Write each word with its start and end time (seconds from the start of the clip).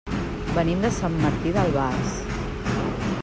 Venim 0.55 0.79
de 0.85 0.91
Sant 0.95 1.19
Martí 1.27 1.53
d'Albars. 1.59 2.17